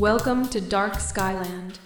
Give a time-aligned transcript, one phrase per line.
[0.00, 1.78] Welcome to Dark Skyland,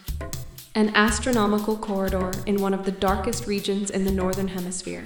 [0.76, 5.04] an astronomical corridor in one of the darkest regions in the Northern Hemisphere.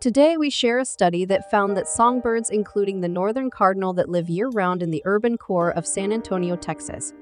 [0.00, 4.30] Today, we share a study that found that songbirds, including the northern cardinal that live
[4.30, 7.12] year round in the urban core of San Antonio, Texas,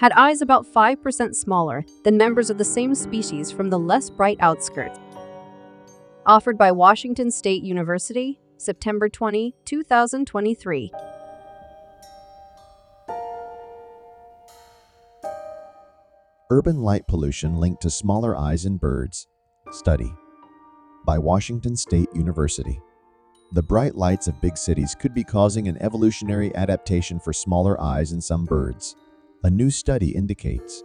[0.00, 4.38] had eyes about 5% smaller than members of the same species from the less bright
[4.40, 4.98] outskirts.
[6.26, 10.92] Offered by Washington State University, September 20, 2023.
[16.50, 19.28] Urban light pollution linked to smaller eyes in birds.
[19.70, 20.12] Study
[21.06, 22.80] by Washington State University.
[23.52, 28.10] The bright lights of big cities could be causing an evolutionary adaptation for smaller eyes
[28.10, 28.96] in some birds.
[29.44, 30.82] A new study indicates.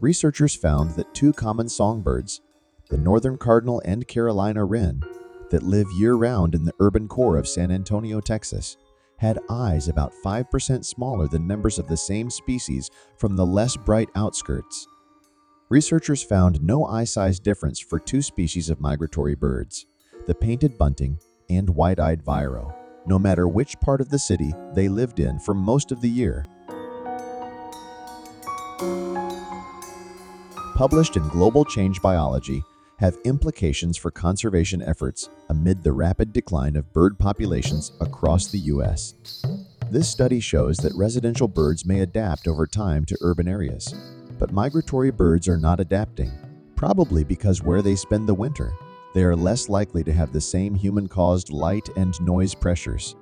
[0.00, 2.42] Researchers found that two common songbirds,
[2.90, 5.02] the northern cardinal and Carolina wren,
[5.50, 8.76] that live year-round in the urban core of San Antonio, Texas,
[9.18, 14.08] had eyes about 5% smaller than members of the same species from the less bright
[14.14, 14.86] outskirts.
[15.68, 19.86] Researchers found no eye size difference for two species of migratory birds,
[20.26, 22.74] the painted bunting and white-eyed vireo,
[23.06, 26.44] no matter which part of the city they lived in for most of the year.
[30.76, 32.62] Published in Global Change Biology,
[32.98, 39.14] have implications for conservation efforts amid the rapid decline of bird populations across the U.S.
[39.90, 43.94] This study shows that residential birds may adapt over time to urban areas,
[44.38, 46.32] but migratory birds are not adapting,
[46.74, 48.72] probably because where they spend the winter,
[49.14, 53.14] they are less likely to have the same human-caused light and noise pressures.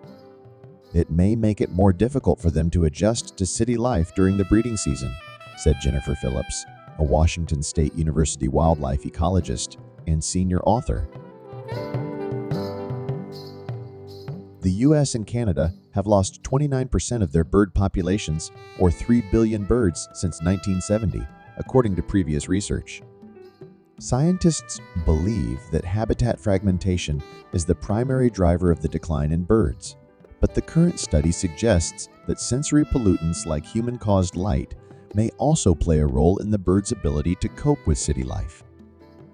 [0.92, 4.44] It may make it more difficult for them to adjust to city life during the
[4.44, 5.12] breeding season,
[5.56, 6.64] said Jennifer Phillips,
[6.98, 11.08] a Washington State University wildlife ecologist and senior author.
[14.60, 20.08] The US and Canada have lost 29% of their bird populations, or 3 billion birds,
[20.14, 21.22] since 1970,
[21.58, 23.02] according to previous research.
[24.00, 29.96] Scientists believe that habitat fragmentation is the primary driver of the decline in birds,
[30.40, 34.74] but the current study suggests that sensory pollutants like human-caused light
[35.14, 38.62] may also play a role in the bird's ability to cope with city life.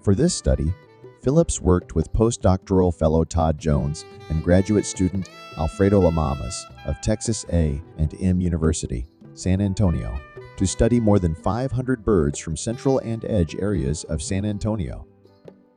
[0.01, 0.73] For this study,
[1.21, 6.55] Phillips worked with postdoctoral fellow Todd Jones and graduate student Alfredo Lamamas
[6.85, 10.19] of Texas A and M University, San Antonio,
[10.57, 15.05] to study more than 500 birds from central and edge areas of San Antonio.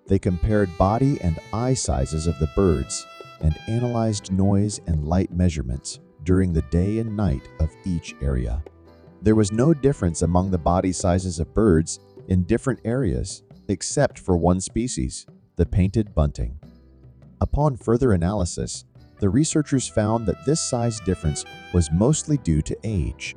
[0.06, 3.06] They compared body and eye sizes of the birds
[3.40, 8.62] and analyzed noise and light measurements during the day and night of each area.
[9.24, 11.98] There was no difference among the body sizes of birds
[12.28, 15.24] in different areas except for one species,
[15.56, 16.60] the painted bunting.
[17.40, 18.84] Upon further analysis,
[19.20, 23.34] the researchers found that this size difference was mostly due to age.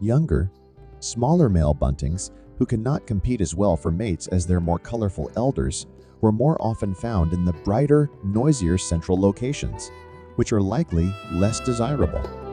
[0.00, 0.50] Younger,
[1.00, 5.86] smaller male buntings who cannot compete as well for mates as their more colorful elders
[6.22, 9.90] were more often found in the brighter, noisier central locations,
[10.36, 12.45] which are likely less desirable.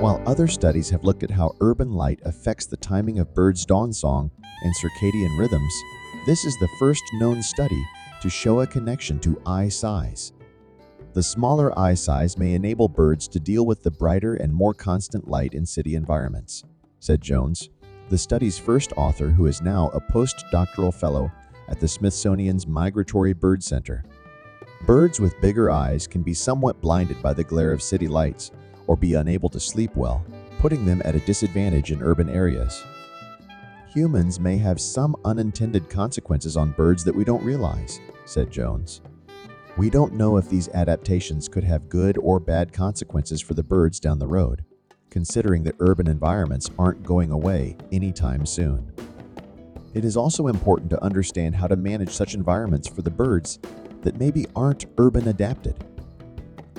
[0.00, 3.92] While other studies have looked at how urban light affects the timing of birds' dawn
[3.92, 4.30] song
[4.62, 5.74] and circadian rhythms,
[6.24, 7.84] this is the first known study
[8.22, 10.32] to show a connection to eye size.
[11.14, 15.26] The smaller eye size may enable birds to deal with the brighter and more constant
[15.26, 16.62] light in city environments,
[17.00, 17.68] said Jones,
[18.08, 21.32] the study's first author who is now a postdoctoral fellow
[21.68, 24.04] at the Smithsonian's Migratory Bird Center.
[24.86, 28.52] Birds with bigger eyes can be somewhat blinded by the glare of city lights,
[28.88, 30.24] or be unable to sleep well,
[30.58, 32.82] putting them at a disadvantage in urban areas.
[33.94, 39.00] Humans may have some unintended consequences on birds that we don't realize, said Jones.
[39.76, 44.00] We don't know if these adaptations could have good or bad consequences for the birds
[44.00, 44.64] down the road,
[45.08, 48.92] considering that urban environments aren't going away anytime soon.
[49.94, 53.58] It is also important to understand how to manage such environments for the birds
[54.02, 55.76] that maybe aren't urban adapted.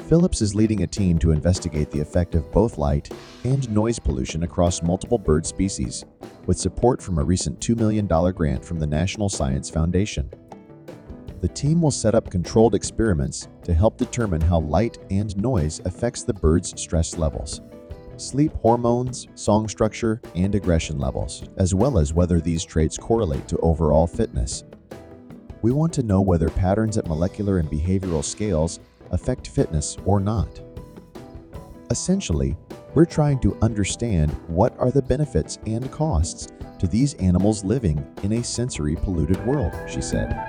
[0.09, 3.13] Phillips is leading a team to investigate the effect of both light
[3.43, 6.03] and noise pollution across multiple bird species,
[6.47, 10.27] with support from a recent $2 million grant from the National Science Foundation.
[11.41, 16.23] The team will set up controlled experiments to help determine how light and noise affects
[16.23, 17.61] the bird's stress levels,
[18.17, 23.59] sleep hormones, song structure, and aggression levels, as well as whether these traits correlate to
[23.59, 24.63] overall fitness.
[25.61, 28.79] We want to know whether patterns at molecular and behavioral scales
[29.11, 30.61] affect fitness or not?
[31.89, 32.55] Essentially,
[32.93, 36.47] we're trying to understand what are the benefits and costs
[36.79, 40.45] to these animals living in a sensory polluted world, she said.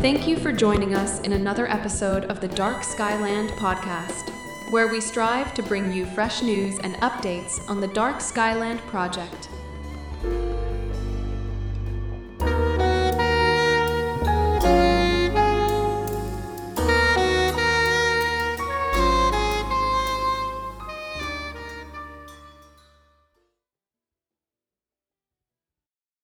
[0.00, 4.30] Thank you for joining us in another episode of the Dark Skyland podcast,
[4.70, 9.48] where we strive to bring you fresh news and updates on the Dark Skyland project.